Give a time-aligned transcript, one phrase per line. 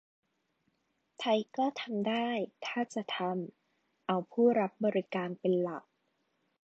[1.19, 2.29] ไทยก็ทำได้
[2.65, 5.83] ถ้าจะทำ เอาผู้รับบริการเป็นหลัก